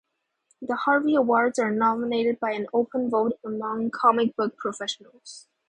[0.63, 5.45] The Harvey Awards are nominated by an open vote among comic-book professionals.